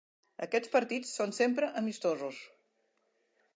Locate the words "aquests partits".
0.45-1.11